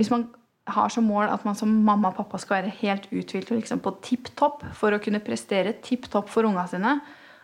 [0.00, 0.30] Hvis man
[0.64, 3.82] har som mål at man som mamma og pappa skal være helt uthvilt og liksom
[3.84, 6.94] på tipp topp for å kunne prestere tipp topp for unga sine,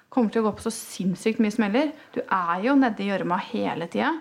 [0.08, 1.92] kommer til å gå på så sinnssykt mye smeller.
[2.16, 4.14] Du er jo nedi gjørma hele tida.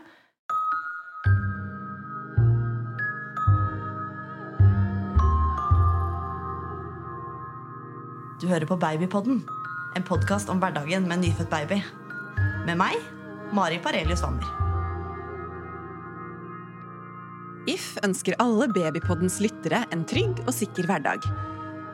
[8.43, 9.45] Du hører på Babypodden,
[9.95, 11.79] en podkast om hverdagen med en nyfødt baby.
[12.67, 12.99] Med meg,
[13.55, 14.64] Mari Parelius Wammer.
[18.03, 21.23] Ønsker alle Babypoddens lyttere en trygg og sikker hverdag.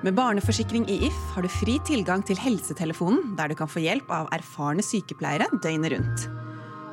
[0.02, 4.10] Med barneforsikring i If har du fri tilgang til helsetelefonen, der du kan få hjelp
[4.10, 6.26] av erfarne sykepleiere døgnet rundt.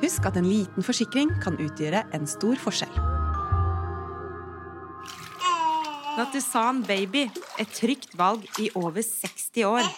[0.03, 2.93] Husk at en liten forsikring kan utgjøre en stor forskjell.
[6.19, 7.25] Nattusan Baby,
[7.57, 9.89] et trygt valg i over 60 år.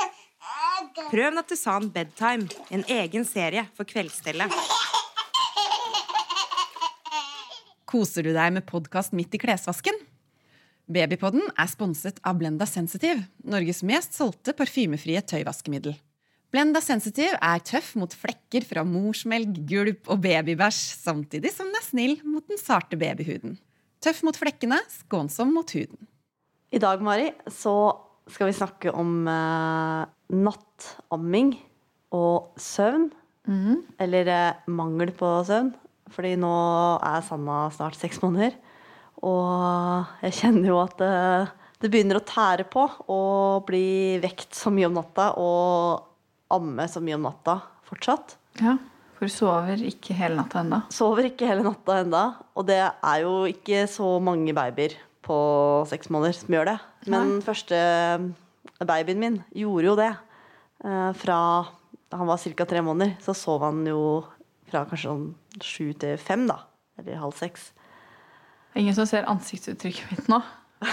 [1.11, 4.70] Prøv Nattusan Bedtime, en egen serie for kveldsstellet.
[7.91, 9.97] Koser du deg med podkast midt i klesvasken?
[10.91, 15.97] Babypodden er sponset av Blenda Sensitive, Norges mest solgte parfymefrie tøyvaskemiddel.
[16.55, 21.85] Blenda Sensitive er tøff mot flekker fra morsmelk, gulp og babybæsj, samtidig som den er
[21.89, 23.59] snill mot den sarte babyhuden.
[23.99, 26.07] Tøff mot flekkene, skånsom mot huden.
[26.71, 27.75] I dag, Mari, så
[28.31, 31.57] skal vi snakke om eh, nattamming
[32.15, 33.11] og søvn.
[33.99, 35.73] Eller eh, mangel på søvn.
[36.11, 36.51] Fordi nå
[37.07, 38.55] er Sanna snart seks måneder.
[39.21, 41.11] Og jeg kjenner jo at det,
[41.83, 43.19] det begynner å tære på å
[43.67, 46.07] bli vekt så mye om natta og
[46.51, 48.35] amme så mye om natta fortsatt.
[48.59, 48.75] Ja,
[49.17, 50.81] For du sover ikke hele natta enda?
[50.91, 52.23] Sover ikke hele natta enda,
[52.57, 55.37] og det er jo ikke så mange babyer på
[55.91, 56.77] seks måneder som gjør det.
[57.13, 57.43] Men Nei.
[57.45, 57.77] første
[58.81, 60.11] babyen min gjorde jo det.
[60.83, 61.37] Eh, Fra
[62.11, 62.65] han var ca.
[62.67, 64.23] tre måneder, så sov han jo
[64.71, 65.27] fra kanskje sånn
[65.61, 66.61] sju til fem, da.
[66.99, 67.71] Eller halv seks.
[68.79, 70.39] Ingen som ser ansiktsuttrykket mitt nå.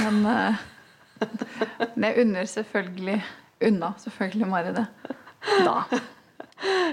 [0.03, 0.67] Men eh,
[1.95, 3.19] men jeg unner selvfølgelig
[3.69, 4.87] unna selvfølgelig Mari det.
[5.67, 5.83] Da.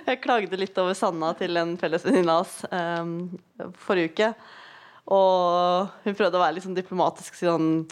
[0.05, 3.13] Jeg klagde litt over Sanna til en felles venninne av oss um,
[3.81, 4.27] forrige uke.
[5.09, 7.37] Og hun prøvde å være litt sånn diplomatisk.
[7.39, 7.85] Sånn,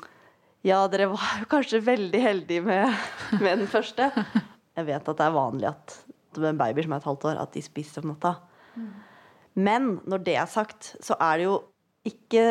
[0.66, 2.94] ja, dere var jo kanskje veldig heldige med,
[3.41, 4.12] med den første.
[4.78, 5.97] Jeg vet at det er vanlig at
[6.41, 8.35] med babyer som er et halvt år, at de spiser om natta.
[9.53, 11.57] Men når det er sagt, så er det jo
[12.07, 12.45] ikke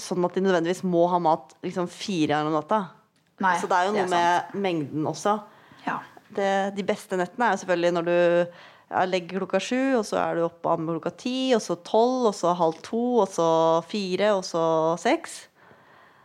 [0.00, 2.80] sånn at de nødvendigvis må ha mat liksom fire ganger om natta.
[3.42, 5.36] Nei, så det er jo noe er med mengden også.
[5.84, 5.98] Ja.
[6.32, 10.20] Det, de beste nettene er jo selvfølgelig når du ja, legger klokka sju, og så
[10.22, 13.28] er du oppe og ammer klokka ti, og så tolv, og så halv to, og
[13.32, 13.48] så
[13.88, 14.64] fire, og så
[15.00, 15.42] seks.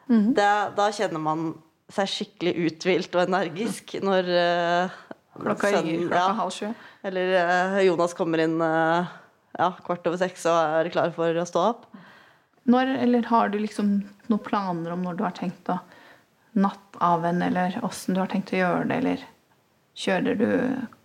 [0.08, 1.50] det, da kjenner man
[1.92, 4.96] seg skikkelig uthvilt og energisk når eh,
[5.46, 6.68] Klokka sønnen- ringer klokka ja, halv sju.
[7.04, 9.14] Eller eh, Jonas kommer inn eh,
[9.58, 11.88] ja, kvart over seks og er klar for å stå opp.
[12.68, 13.94] Når, eller har du liksom
[14.28, 15.78] noen planer om når du har tenkt å
[17.30, 19.26] en eller åssen du har tenkt å gjøre det, eller
[19.98, 20.50] kjører du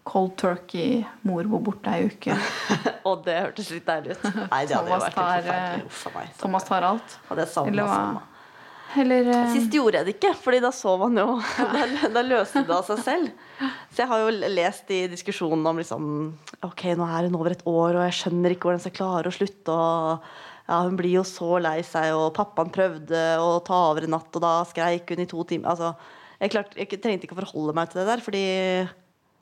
[0.09, 2.35] cold turkey, mor bor borte ei uke?
[3.09, 4.25] Og det hørtes litt deilig ut.
[4.25, 5.87] Nei, det hadde jo Thomas vært helt forferdelig.
[5.87, 6.35] Uff a meg.
[6.41, 7.17] Thomas tar alt?
[7.29, 8.32] Hadde jeg savnet Eller hva?
[9.01, 9.49] Eller uh...
[9.55, 11.27] Sist gjorde jeg det ikke, fordi da sov han jo.
[11.73, 13.31] Da, da løste det av seg selv.
[13.93, 16.07] Så jeg har jo lest i diskusjonen om liksom
[16.67, 19.31] Ok, nå er hun over et år, og jeg skjønner ikke hvordan jeg skal klare
[19.33, 19.77] å slutte.
[19.77, 20.27] Og
[20.69, 24.31] ja, hun blir jo så lei seg, og pappaen prøvde å ta over en natt,
[24.39, 25.73] og da skreik hun i to timer.
[25.75, 25.93] Altså,
[26.43, 28.45] jeg, klarte, jeg trengte ikke å forholde meg til det der, fordi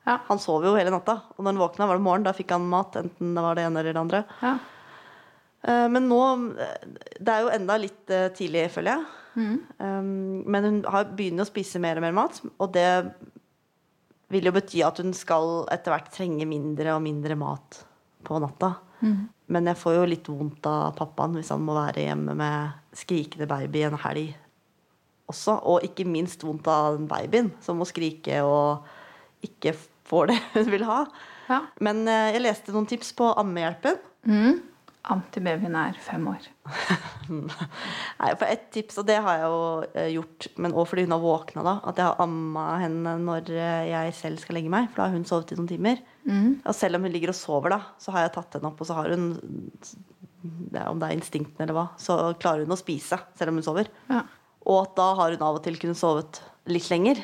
[0.08, 0.16] Ja.
[0.30, 1.18] han sov jo hele natta.
[1.36, 2.24] Og når han våkna, var det morgen.
[2.24, 4.22] Da fikk han mat, enten det var det ene eller det andre.
[4.42, 4.54] ja.
[5.60, 6.18] Eh, Men nå
[6.56, 6.84] eh,
[7.20, 8.06] Det er jo enda litt
[8.38, 9.08] tidlig, føler jeg.
[9.78, 12.88] Um, men hun har, begynner å spise mer og mer mat, og det
[14.30, 17.80] vil jo bety at hun skal etter hvert trenge mindre og mindre mat
[18.26, 18.76] på natta.
[19.50, 23.48] Men jeg får jo litt vondt av pappaen hvis han må være hjemme med skrikende
[23.50, 24.34] baby en helg
[25.30, 25.56] også.
[25.70, 28.86] Og ikke minst vondt av den babyen som må skrike og
[29.46, 29.74] ikke
[30.10, 31.04] får det hun vil ha.
[31.48, 31.62] ja.
[31.82, 33.98] Men eh, jeg leste noen tips på Ammehjelpen.
[34.28, 34.60] Mm.
[35.08, 36.44] Antibabyen er fem år.
[37.30, 39.62] Nei, for et tips, og det har jeg jo
[39.96, 41.74] eh, gjort, men også fordi hun har våkna, da.
[41.88, 45.16] At jeg har amma henne når eh, jeg selv skal legge meg, for da har
[45.16, 46.04] hun sovet i noen timer.
[46.68, 48.90] Og selv om hun ligger og sover, da, så har jeg tatt henne opp, og
[48.90, 49.30] så har hun
[50.40, 53.66] det Om det er instinktene eller hva, så klarer hun å spise selv om hun
[53.66, 53.90] sover.
[54.08, 54.22] Ja.
[54.68, 57.20] Og at da har hun av og til kunnet sovet litt lenger.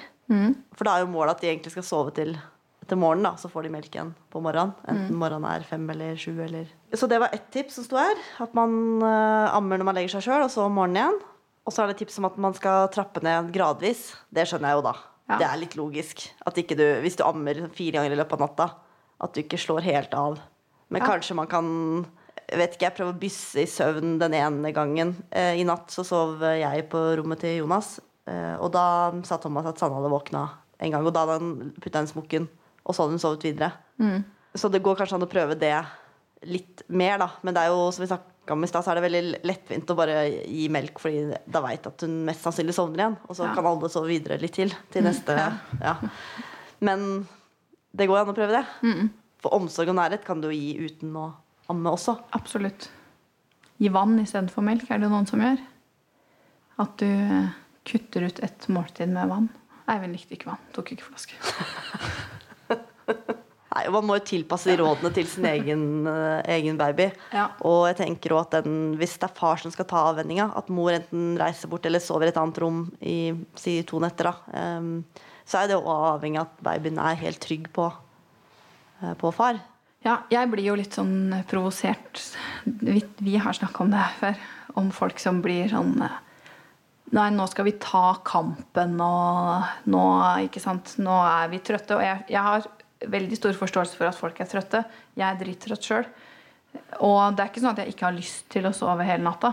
[0.76, 2.34] For da er jo målet at de egentlig skal sove til
[2.88, 4.74] til morgenen, da, så får de melk igjen på morgenen.
[4.88, 6.32] Enten morgenen er fem eller sju.
[6.44, 6.68] Eller.
[6.94, 8.16] Så det var ett tips som sto her.
[8.42, 11.20] At man eh, ammer når man legger seg sjøl, og så om morgenen igjen.
[11.66, 14.12] Og så er det tips om at man skal trappe ned gradvis.
[14.30, 14.94] Det skjønner jeg jo, da.
[15.26, 15.38] Ja.
[15.40, 16.22] Det er litt logisk.
[16.46, 18.68] At ikke du, hvis du ammer fire ganger i løpet av natta,
[19.26, 20.38] at du ikke slår helt av.
[20.88, 21.08] Men Ja.
[21.10, 21.66] kanskje man kan
[22.46, 25.16] vet ikke, jeg prøver å bysse i søvn den ene gangen.
[25.34, 27.96] Eh, I natt så sov jeg på rommet til Jonas,
[28.30, 30.44] eh, og da sa Thomas at Sanne hadde våkna
[30.78, 31.02] en gang.
[31.04, 32.46] Og da hadde han putta inn smokken,
[32.86, 33.72] og så hadde hun sovet videre.
[34.56, 35.74] Så det går kanskje an å prøve det
[36.46, 37.26] litt mer, da.
[37.42, 39.90] Men det er jo, som vi snakka om i stad, så er det veldig lettvint
[39.90, 40.16] å bare
[40.46, 43.16] gi melk, fordi da veit at hun mest sannsynlig sovner igjen.
[43.26, 43.54] Og så Ja.
[43.56, 44.70] kan alle sove videre litt til.
[44.92, 45.34] Til neste
[45.82, 45.96] ja.
[46.80, 47.26] Men
[47.96, 49.10] det går an å prøve det.
[49.42, 51.26] For omsorg og nærhet kan du jo gi uten å
[51.72, 52.14] amme også.
[52.38, 52.88] Absolutt.
[53.80, 55.58] Gi vann istedenfor melk er det noen som gjør.
[56.78, 57.48] At du eh,
[57.84, 59.48] kutter ut et måltid med vann.
[59.88, 60.62] Eivind likte ikke vann.
[60.76, 61.34] Tok ikke flaske.
[63.76, 67.10] Nei, Man må jo tilpasse de rådene til sin egen, eh, egen baby.
[67.34, 67.50] Ja.
[67.66, 70.70] Og jeg tenker også at den, hvis det er far som skal ta avvenninga, at
[70.72, 74.60] mor enten reiser bort eller sover i et annet rom i si to netter, da,
[74.78, 75.04] um,
[75.46, 77.90] så er det jo avhengig av at babyen er helt trygg på,
[79.02, 79.60] eh, på far.
[80.06, 82.22] Ja, jeg blir jo litt sånn provosert.
[82.64, 84.46] Vi, vi har snakka om det før.
[84.76, 86.22] Om folk som blir sånn eh,
[87.14, 90.00] Nei, nå skal vi ta kampen, og nå,
[90.42, 91.94] ikke sant, nå er vi trøtte.
[91.94, 92.64] Og jeg, jeg har
[93.04, 94.82] veldig stor forståelse for at folk er trøtte.
[95.16, 96.08] Jeg er drittrøtt sjøl.
[97.04, 99.52] Og det er ikke sånn at jeg ikke har lyst til å sove hele natta.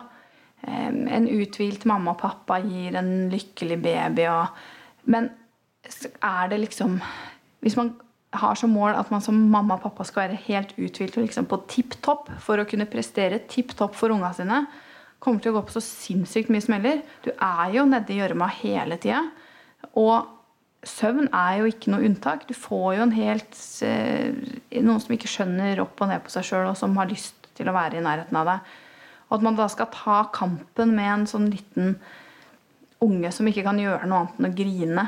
[0.63, 4.61] En uthvilt mamma og pappa gir en lykkelig baby og
[5.03, 5.25] Men
[6.23, 7.01] er det liksom
[7.59, 7.89] Hvis man
[8.33, 11.45] har som mål at man som mamma og pappa skal være helt uthvilt og liksom
[11.45, 14.63] på tipp topp for å kunne prestere tipp topp for unga sine,
[15.19, 17.03] kommer til å gå på så sinnssykt mye smeller.
[17.21, 19.21] Du er jo nedi gjørma hele tida.
[19.93, 20.25] Og
[20.87, 22.47] søvn er jo ikke noe unntak.
[22.49, 24.33] Du får jo en helt eh,
[24.83, 27.69] Noen som ikke skjønner opp og ned på seg sjøl, og som har lyst til
[27.69, 28.73] å være i nærheten av deg.
[29.29, 31.95] Og at man da skal ta kampen med en sånn liten
[33.03, 35.05] unge som ikke kan gjøre noe annet enn å grine.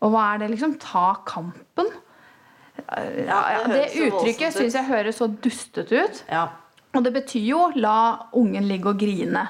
[0.00, 0.76] Og hva er det, liksom?
[0.80, 1.90] Ta kampen?
[2.80, 6.22] Ja, ja, det det uttrykket syns jeg høres så dustete ut.
[6.30, 6.46] Ja.
[6.96, 9.44] Og det betyr jo la ungen ligge og grine.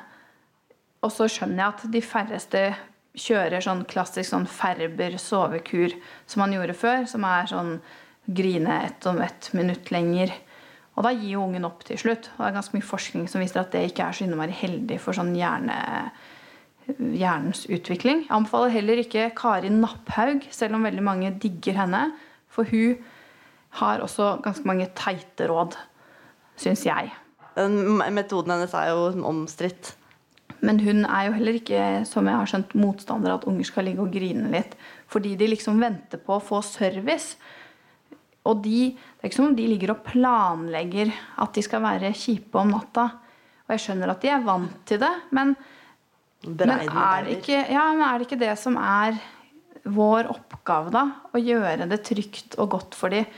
[1.00, 2.64] Og så skjønner jeg at de færreste
[3.18, 5.96] kjører sånn klassisk sånn Ferber sovekur
[6.30, 7.74] som man gjorde før, som er sånn
[8.30, 10.32] grine ett om ett minutt lenger.
[10.96, 12.30] Og da gir jo ungen opp til slutt.
[12.34, 14.98] Og det er ganske mye forskning som viser at det ikke er så innmari heldig
[15.02, 15.78] for sånn hjerne,
[16.98, 18.26] hjernens utvikling.
[18.26, 22.10] Jeg anbefaler heller ikke Kari Napphaug, selv om veldig mange digger henne.
[22.50, 22.98] For hun
[23.80, 25.78] har også ganske mange teite råd,
[26.60, 27.14] syns jeg.
[27.56, 29.94] Den metoden hennes er jo omstridt.
[30.66, 33.86] Men hun er jo heller ikke som jeg har skjønt, motstander av at unger skal
[33.88, 34.76] ligge og grine litt.
[35.10, 37.38] Fordi de liksom venter på å få service.
[38.48, 42.12] Og de, det er ikke som om de ligger og planlegger at de skal være
[42.16, 43.08] kjipe om natta.
[43.66, 45.52] Og jeg skjønner at de er vant til det, men,
[46.48, 49.20] men, er, det ikke, ja, men er det ikke det som er
[49.90, 51.04] vår oppgave, da?
[51.30, 53.28] Å gjøre det trygt og godt for dem.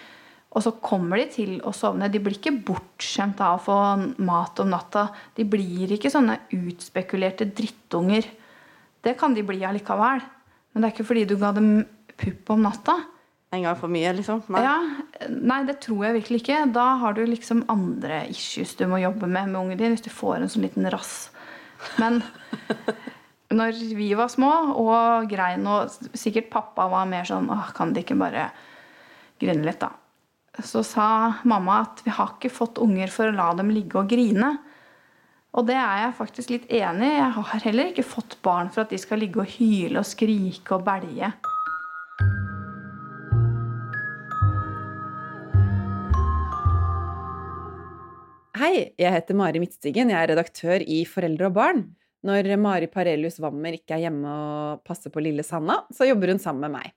[0.53, 2.11] Og så kommer de til å sovne.
[2.13, 3.77] De blir ikke bortskjemt av å få
[4.25, 5.07] mat om natta.
[5.37, 8.29] De blir ikke sånne utspekulerte drittunger.
[9.03, 10.21] Det kan de bli allikevel.
[10.73, 11.73] Men det er ikke fordi du ga dem
[12.21, 12.99] pupp om natta.
[13.53, 14.41] En gang for mye, liksom.
[14.53, 14.63] Nei.
[14.65, 14.77] Ja,
[15.29, 16.61] nei, det tror jeg virkelig ikke.
[16.73, 20.13] Da har du liksom andre issues du må jobbe med med ungen din, hvis du
[20.13, 21.31] får en sånn liten rass.
[22.01, 22.23] Men
[23.59, 28.05] når vi var små og grein, og sikkert pappa var mer sånn Åh, kan de
[28.05, 28.49] ikke bare
[29.43, 29.93] grine litt, da?
[30.61, 34.11] Så sa mamma at vi har ikke fått unger for å la dem ligge og
[34.11, 34.51] grine.
[35.57, 37.17] Og det er jeg faktisk litt enig i.
[37.17, 40.77] Jeg har heller ikke fått barn for at de skal ligge og hyle og skrike
[40.77, 41.32] og belge.
[48.61, 50.13] Hei, jeg heter Mari Midtstigen.
[50.13, 51.87] Jeg er redaktør i Foreldre og barn.
[52.29, 56.44] Når Mari Parelius Wammer ikke er hjemme og passer på lille Sanna, så jobber hun
[56.44, 56.93] sammen med meg.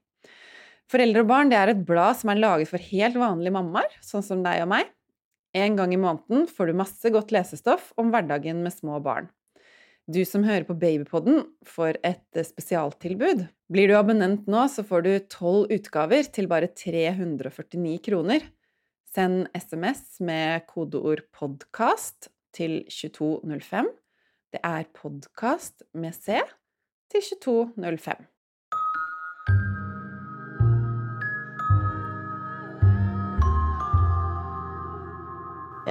[0.91, 4.25] Foreldre og barn det er et blad som er laget for helt vanlige mammaer, sånn
[4.25, 4.91] som deg og meg.
[5.55, 9.29] En gang i måneden får du masse godt lesestoff om hverdagen med små barn.
[10.05, 13.47] Du som hører på Babypodden, får et spesialtilbud.
[13.73, 18.45] Blir du abonnent nå, så får du tolv utgaver til bare 349 kroner.
[19.15, 23.89] Send SMS med kodeord 'podkast' til 2205.
[24.53, 26.37] Det er 'podkast' med C
[27.09, 28.34] til 2205.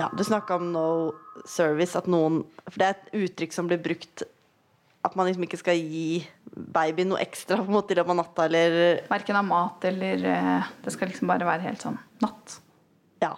[0.05, 0.87] Ja, du snakka om no
[1.49, 4.25] service, at noen For det er et uttrykk som blir brukt
[5.05, 6.25] at man liksom ikke skal gi
[6.73, 10.29] babyen noe ekstra på en måte i løpet av natta, eller Verken av mat eller
[10.33, 12.59] eh, Det skal liksom bare være helt sånn natt.
[13.21, 13.35] Ja.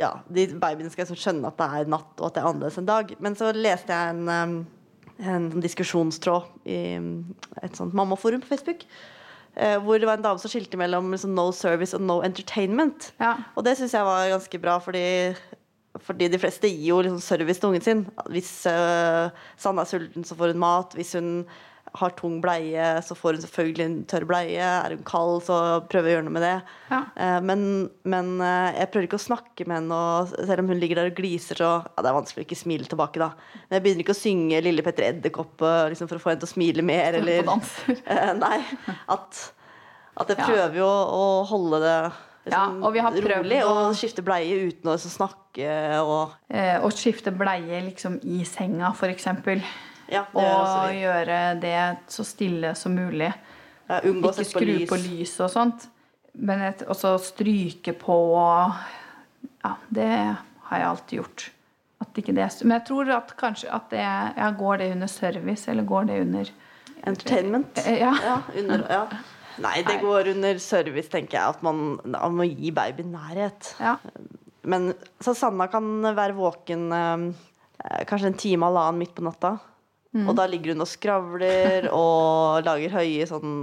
[0.00, 2.80] ja de babyene skal liksom skjønne at det er natt, og at det er annerledes
[2.82, 3.14] en dag.
[3.22, 4.56] Men så leste jeg en, um,
[5.22, 7.12] en sånn diskusjonstråd i um,
[7.62, 8.86] et sånt mammaforum på Facebook.
[9.54, 13.12] eh, hvor det var en dame som skilte mellom liksom, no service og no entertainment.
[13.20, 13.36] Ja.
[13.54, 15.04] Og det syns jeg var ganske bra, fordi
[16.02, 18.02] fordi de fleste gir jo liksom service til ungen sin.
[18.34, 20.96] Hvis uh, Sanne er sulten, så får hun mat.
[20.98, 21.46] Hvis hun
[21.94, 24.58] har tung bleie, så får hun selvfølgelig en tørr bleie.
[24.64, 26.56] Er hun kald, så prøver jeg å gjøre noe med det.
[26.90, 27.00] Ja.
[27.14, 27.64] Uh, men,
[28.02, 31.12] men uh, jeg prøver ikke å snakke med henne, og selv om hun ligger der
[31.12, 33.30] og gliser, så ja, Det er vanskelig å ikke smile tilbake, da.
[33.68, 36.50] Men jeg begynner ikke å synge 'Lille Petter Edderkopp' liksom, for å få henne til
[36.50, 37.46] å smile mer, eller
[38.44, 38.60] Nei.
[39.14, 39.42] At,
[40.18, 41.98] at jeg prøver jo å holde det
[42.44, 43.74] liksom, ja, og vi har rolig å...
[43.96, 45.72] skifte bleie uten å snakke
[46.02, 49.28] og eh, Å skifte bleie liksom i senga, f.eks.
[50.12, 51.78] Ja, og gjøre det
[52.12, 53.30] så stille som mulig.
[53.88, 54.88] Ja, Ikke skru på, lys.
[54.90, 55.88] på lyset og sånt.
[56.34, 58.18] Men også stryke på
[59.64, 60.10] Ja, det
[60.68, 61.50] har jeg alltid gjort.
[62.14, 66.04] Det, men jeg tror at kanskje at det ja, Går det under service, eller går
[66.10, 66.50] det under
[67.06, 67.80] Entertainment?
[67.86, 68.12] Eh, ja.
[68.22, 69.06] ja, under, ja.
[69.62, 71.56] Nei, det går under service, tenker jeg.
[71.56, 73.74] At man, man må gi babyen nærhet.
[73.82, 73.98] Ja.
[74.64, 74.92] Men
[75.22, 79.56] så Sanna kan være våken eh, kanskje en time eller annen midt på natta.
[80.14, 80.28] Mm.
[80.30, 83.54] Og da ligger hun og skravler og lager høye sånn,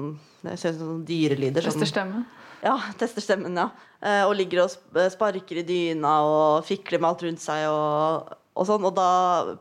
[0.43, 1.65] sånn dyrelyder.
[1.65, 2.27] Tester stemmen?
[2.61, 3.71] Ja, tester stemmen, ja.
[4.01, 8.67] Eh, og ligger og sparker i dyna og fikler med alt rundt seg og, og
[8.69, 8.85] sånn.
[8.85, 9.09] Og da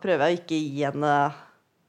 [0.02, 1.14] prøver jeg å ikke gi henne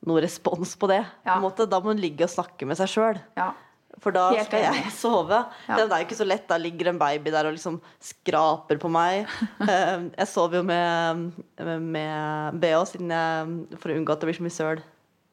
[0.08, 1.02] noe respons på det.
[1.28, 1.38] Ja.
[1.42, 3.20] På da må hun ligge og snakke med seg sjøl.
[3.38, 3.52] Ja.
[4.00, 5.42] For da skal jeg sove.
[5.68, 5.76] Ja.
[5.76, 6.48] Det er jo ikke så lett.
[6.50, 9.28] Da ligger en baby der og liksom skraper på meg.
[9.62, 11.28] Eh, jeg sover jo med,
[11.62, 14.82] med BH for å unngå at det blir så mye søl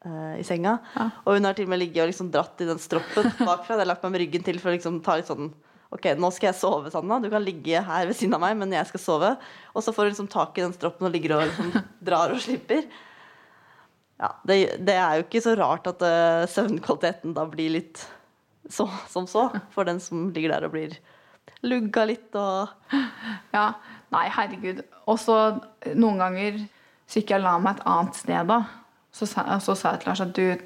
[0.05, 0.77] uh, i senga.
[0.95, 1.07] Ja.
[1.25, 3.75] Og hun har til og med ligget og liksom dratt i den stroppen bakfra.
[3.77, 5.51] Jeg har lagt meg med ryggen til for å liksom ta litt sånn
[5.89, 7.17] Ok, nå skal jeg sove, Sanna.
[7.25, 9.31] Du kan ligge her ved siden av meg, men jeg skal sove.
[9.73, 11.71] Og så får hun liksom tak i den stroppen og ligger og liksom
[12.11, 12.83] drar og slipper.
[14.21, 18.03] Ja, det, det, er jo ikke så rart at uh, søvnkvaliteten da blir litt
[18.69, 20.99] så, som så, for den som ligger der og blir
[21.67, 22.69] lugga litt og
[23.55, 23.73] Ja.
[24.09, 24.79] Nei, herregud.
[25.05, 25.35] Og så
[25.93, 26.63] noen ganger
[27.09, 28.63] så gikk jeg la meg et annet sted da,
[29.13, 30.63] så, så sa jeg til Lars at du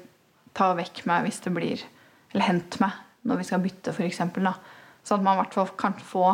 [0.55, 1.83] tar vekk meg hvis det blir
[2.31, 2.95] Eller hent meg
[3.27, 4.19] når vi skal bytte, f.eks.
[4.19, 6.25] Sånn at man i hvert fall kan få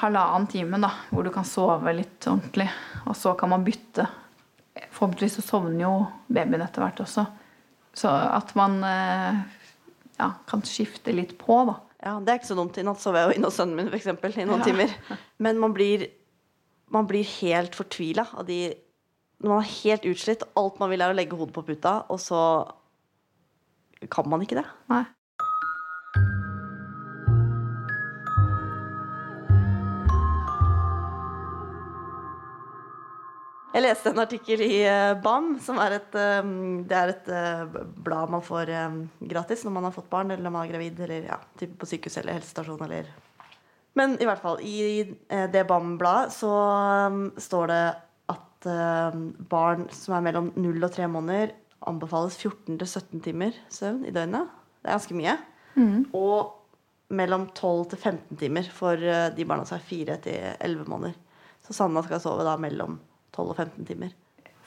[0.00, 2.66] halvannen time da, hvor du kan sove litt ordentlig.
[3.06, 4.04] Og så kan man bytte.
[4.92, 5.94] Forhåpentligvis så sovner jo
[6.28, 7.24] babyen etter hvert også.
[7.96, 9.40] Så at man eh,
[10.20, 11.78] ja, kan skifte litt på, da.
[12.00, 12.78] Ja, det er ikke så dumt.
[12.80, 14.70] I natt sov jeg jo inne hos sønnen min for eksempel, i noen ja.
[14.70, 14.92] timer.
[15.44, 16.06] Men man blir,
[16.92, 18.62] man blir helt fortvila av de
[19.40, 22.18] Når man er helt utslitt, alt man vil er å legge hodet på puta, og
[22.20, 22.40] så
[24.12, 24.66] kan man ikke det.
[24.92, 25.06] Nei.
[33.70, 36.46] Jeg leste en artikkel i eh, BAM, som er et, eh,
[36.90, 38.72] det er et eh, blad man får
[39.30, 41.36] gratis når man har fått barn eller når man er gravid, eller ja,
[41.78, 43.12] på sykehus eller helsestasjon eller
[43.94, 45.02] Men i hvert fall, i
[45.50, 46.50] det BAM-bladet så
[47.42, 47.84] står det
[48.30, 48.68] at
[49.50, 51.54] barn som er mellom 0 og 3 måneder,
[51.90, 54.50] anbefales 14-17 timer søvn i døgnet.
[54.78, 55.36] Det er ganske mye.
[55.74, 56.08] Mm.
[56.14, 58.98] Og mellom 12 til 15 timer for
[59.34, 61.18] de barna som er 4 til 11 måneder.
[61.66, 64.12] Så Sanna skal sove da mellom 12 og 15 timer.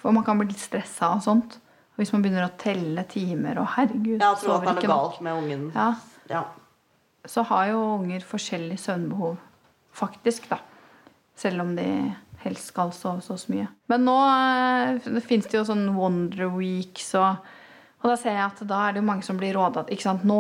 [0.01, 1.59] For man kan bli litt stressa og sånt.
[1.99, 5.19] Hvis man begynner å telle timer og herregud Ja, tror at det er noe galt
[5.21, 5.65] med ungen.
[5.75, 5.89] Ja.
[6.31, 6.43] ja.
[7.29, 9.37] Så har jo unger forskjellig søvnbehov,
[9.93, 10.57] faktisk, da.
[11.37, 11.87] Selv om de
[12.43, 13.69] helst skal sove så mye.
[13.91, 17.51] Men nå eh, det fins det jo sånn Wonder Weeks og
[18.03, 20.25] og da ser jeg at da er det jo mange som blir råda ikke sant?
[20.27, 20.35] Nå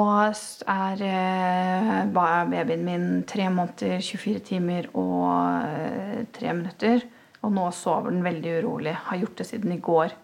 [0.67, 7.05] er eh, babyen min tre måneder, 24 timer og eh, tre minutter.
[7.43, 8.95] Og nå sover den veldig urolig.
[9.09, 10.15] Har gjort det siden i går.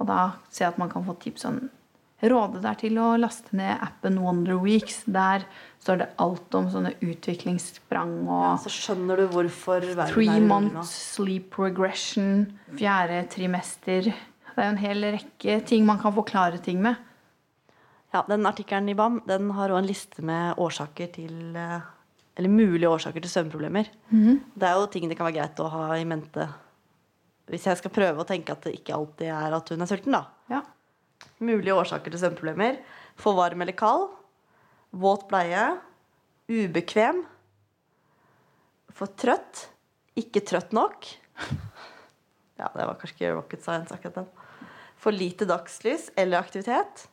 [0.00, 1.62] Og da ser jeg at man kan få tips om
[2.22, 5.00] Råde deg til å laste ned appen Wonder Weeks.
[5.10, 5.42] Der
[5.82, 11.58] står det alt om sånne utviklingssprang og ja, Så skjønner du hvorfor Three months sleep
[11.58, 12.44] regression.
[12.78, 14.12] Fjerde trimester.
[14.12, 16.94] Det er jo en hel rekke ting man kan forklare ting med.
[18.14, 21.80] Ja, den Artikkelen i BAM den har òg en liste med årsaker til uh
[22.36, 23.88] eller mulige årsaker til søvnproblemer.
[24.10, 24.40] Mm.
[24.56, 26.48] Det er jo ting det kan være greit å ha i mente
[27.52, 30.14] hvis jeg skal prøve å tenke at det ikke alltid er at hun er sulten.
[30.14, 30.22] da.
[30.48, 30.62] Ja.
[31.42, 32.78] Mulige årsaker til søvnproblemer.
[33.20, 34.06] For varm eller kald.
[34.94, 35.66] Våt bleie.
[36.48, 37.24] Ubekvem.
[38.94, 39.66] For trøtt.
[40.16, 41.10] Ikke trøtt nok.
[42.60, 44.26] Ja, det var kanskje ikke rocket science, akkurat den.
[45.02, 47.08] For lite dagslys eller aktivitet.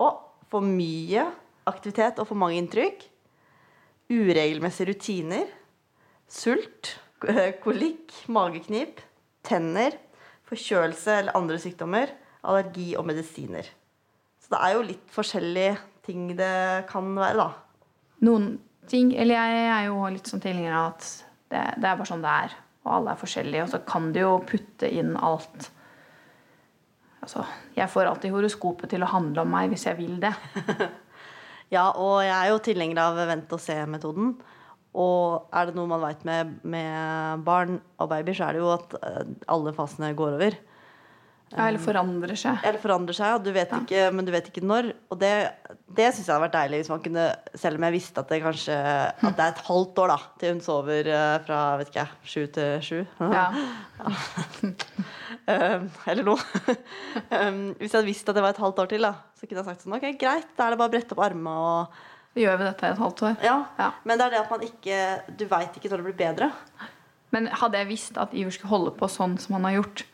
[0.00, 1.26] Og for mye
[1.68, 3.02] aktivitet og for mange inntrykk
[4.12, 5.48] uregelmessige rutiner,
[6.28, 6.96] sult,
[7.64, 9.00] kolikk, mageknip,
[9.46, 9.96] tenner,
[10.46, 12.12] forkjølelse eller andre sykdommer,
[12.46, 13.66] allergi og medisiner.
[14.42, 17.48] Så det er jo litt forskjellige ting det kan være, da.
[18.26, 18.52] Noen
[18.86, 21.06] ting Eller jeg er jo litt sånn tilhenger av at
[21.50, 22.52] det, det, er bare sånn det er.
[22.84, 23.64] og alle er forskjellige.
[23.64, 25.72] Og så kan du jo putte inn alt
[27.26, 27.42] Altså,
[27.74, 30.30] jeg får alltid horoskopet til å handle om meg hvis jeg vil det.
[31.72, 34.36] Ja, og jeg er jo tilhenger av vent-og-se-metoden.
[34.96, 38.70] Og er det noe man veit med, med barn og babyer, så er det jo
[38.72, 40.56] at eh, alle fasene går over.
[41.52, 42.58] Ja, eller forandrer seg.
[42.66, 44.88] Eller forandrer seg, og du vet ikke, men du vet ikke når.
[45.14, 45.30] Og det,
[45.94, 48.40] det syns jeg hadde vært deilig hvis man kunne Selv om jeg visste at det
[48.42, 52.02] kanskje At det er et halvt år da til hun sover eh, fra vet ikke
[52.02, 52.98] jeg, sju til sju.
[53.22, 53.44] Ja.
[55.46, 56.74] Um, eller noe.
[57.30, 59.62] um, hvis jeg hadde visst at det var et halvt år til, da, så kunne
[59.62, 62.04] jeg sagt sånn Ok, greit, da er det bare å brette opp armene og
[62.36, 63.38] Gjør vi dette i et halvt år?
[63.46, 63.54] Ja.
[63.78, 63.86] Ja.
[64.04, 64.98] Men det er det at man ikke
[65.40, 66.50] Du veit ikke når det blir bedre.
[67.32, 70.04] Men hadde jeg visst at Iver skulle holde på sånn som han har gjort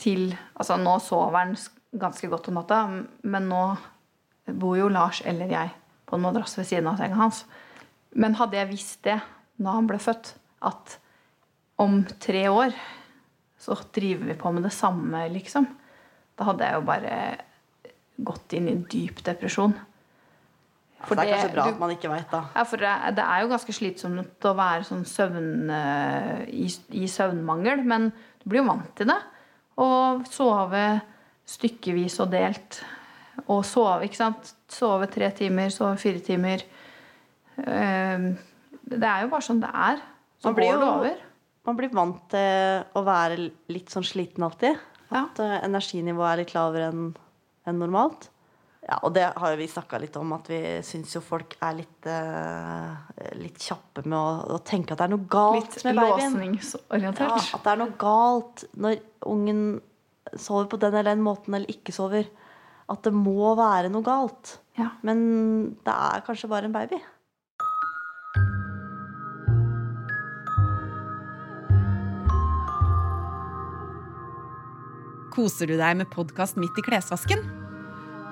[0.00, 1.56] til Altså, nå sover han
[1.98, 2.80] ganske godt om natta,
[3.22, 3.62] men nå
[4.60, 5.70] bor jo Lars eller jeg
[6.06, 7.44] på en madrass ved siden av senga hans.
[8.14, 9.20] Men hadde jeg visst det
[9.56, 10.34] da han ble født,
[10.66, 10.98] at
[11.78, 12.74] om tre år
[13.64, 15.66] så driver vi på med det samme, liksom,
[16.36, 17.18] da hadde jeg jo bare
[18.26, 19.72] gått inn i en dyp depresjon.
[21.04, 22.42] For det er kanskje bra du- at man ikke veit, da.
[22.54, 26.68] ja, for det, det er jo ganske slitsomt å være sånn søvn, eh, i,
[27.02, 28.10] i søvnmangel, men
[28.42, 29.18] du blir jo vant til det.
[29.82, 30.84] Og sove
[31.48, 32.80] stykkevis og delt.
[33.48, 34.52] Og sove, ikke sant.
[34.70, 36.64] Sove tre timer, sove fire timer.
[37.58, 38.28] Eh,
[38.84, 40.02] Det er jo bare sånn det er.
[40.38, 41.22] Så Man blir går det over.
[41.64, 44.76] Man blir vant til å være litt sånn sliten alltid.
[45.10, 45.60] At ja.
[45.64, 48.28] energinivået er litt lavere enn normalt.
[48.84, 51.78] Ja, og det har jo vi snakka litt om, at vi syns jo folk er
[51.78, 52.92] litt, uh,
[53.40, 56.20] litt kjappe med å, å tenke at det er noe galt Litt med babyen.
[56.20, 57.48] Ja, låsningsorientert.
[57.56, 59.00] at det er noe galt når
[59.30, 59.64] ungen
[60.36, 62.28] sover på den eller den måten eller ikke sover.
[62.92, 64.58] At det må være noe galt.
[64.76, 64.92] Ja.
[65.00, 65.24] Men
[65.86, 67.00] det er kanskje bare en baby.
[75.34, 77.63] Koser du deg med podkast midt i klesvasken?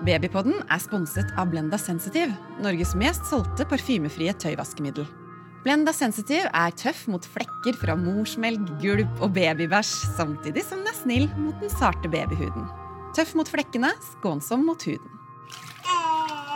[0.03, 5.07] Babypodden er sponset av Blenda Sensitive, Norges mest solgte parfymefrie tøyvaskemiddel.
[5.62, 10.99] Blenda Sensitive er tøff mot flekker fra morsmelk, gulp og babybæsj, samtidig som den er
[10.99, 12.67] snill mot den sarte babyhuden.
[13.15, 15.19] Tøff mot flekkene, skånsom mot huden.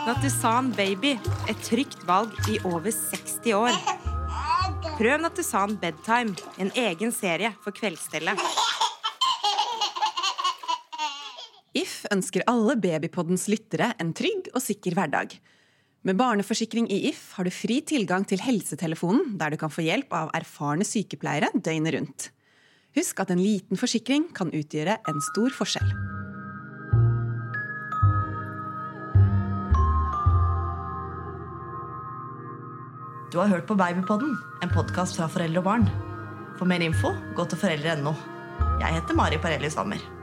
[0.07, 1.15] Nattusan Baby,
[1.47, 3.79] et trygt valg i over 60 år.
[4.99, 8.66] Prøv Nattusan Bedtime, en egen serie for kveldsstellet.
[11.77, 15.35] If ønsker alle Babypoddens lyttere en trygg og sikker hverdag.
[16.07, 20.13] Med barneforsikring i If har du fri tilgang til helsetelefonen, der du kan få hjelp
[20.15, 22.29] av erfarne sykepleiere døgnet rundt.
[22.97, 25.91] Husk at en liten forsikring kan utgjøre en stor forskjell.
[33.27, 35.89] Du har hørt på Babypodden, en podkast fra foreldre og barn.
[36.57, 38.15] For mer info, gå til foreldre.no.
[38.79, 40.16] Jeg heter Mari Parelli Stammer.